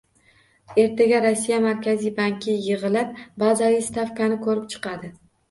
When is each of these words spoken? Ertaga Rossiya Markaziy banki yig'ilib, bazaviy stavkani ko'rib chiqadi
Ertaga 0.83 1.19
Rossiya 1.25 1.59
Markaziy 1.65 2.13
banki 2.21 2.57
yig'ilib, 2.69 3.13
bazaviy 3.45 3.79
stavkani 3.91 4.41
ko'rib 4.49 4.67
chiqadi 4.75 5.15